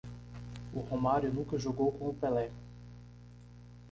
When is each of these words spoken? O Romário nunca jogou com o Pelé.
O 0.73 0.79
Romário 0.79 1.31
nunca 1.31 1.59
jogou 1.59 1.91
com 1.91 2.09
o 2.09 2.13
Pelé. 2.15 2.49